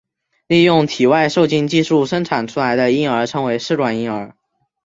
[0.47, 4.35] 利用体外受精技术生产出来的婴儿称为试管婴儿。